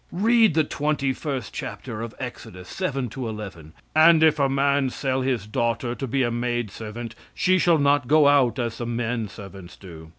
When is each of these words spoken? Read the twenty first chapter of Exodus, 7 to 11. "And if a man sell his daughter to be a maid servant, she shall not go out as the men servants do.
Read 0.11 0.55
the 0.55 0.63
twenty 0.63 1.13
first 1.13 1.53
chapter 1.53 2.01
of 2.01 2.15
Exodus, 2.19 2.67
7 2.69 3.07
to 3.09 3.29
11. 3.29 3.73
"And 3.95 4.23
if 4.23 4.39
a 4.39 4.49
man 4.49 4.89
sell 4.89 5.21
his 5.21 5.45
daughter 5.45 5.93
to 5.93 6.07
be 6.07 6.23
a 6.23 6.31
maid 6.31 6.71
servant, 6.71 7.13
she 7.35 7.59
shall 7.59 7.77
not 7.77 8.07
go 8.07 8.27
out 8.27 8.57
as 8.57 8.79
the 8.79 8.87
men 8.87 9.27
servants 9.27 9.75
do. 9.77 10.09